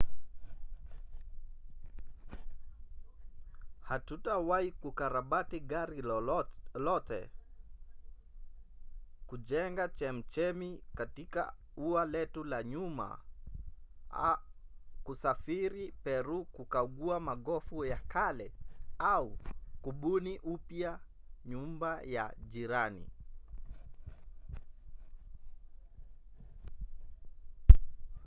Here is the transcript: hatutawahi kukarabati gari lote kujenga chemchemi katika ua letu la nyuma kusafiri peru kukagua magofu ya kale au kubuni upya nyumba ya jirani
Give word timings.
hatutawahi 3.81 4.71
kukarabati 4.71 5.59
gari 5.59 6.01
lote 6.85 7.29
kujenga 9.27 9.87
chemchemi 9.89 10.83
katika 10.95 11.53
ua 11.77 12.05
letu 12.05 12.43
la 12.43 12.63
nyuma 12.63 13.19
kusafiri 15.03 15.91
peru 15.91 16.45
kukagua 16.45 17.19
magofu 17.19 17.85
ya 17.85 17.97
kale 17.97 18.51
au 18.99 19.37
kubuni 19.81 20.39
upya 20.39 20.99
nyumba 21.45 22.01
ya 22.01 22.33
jirani 22.49 23.07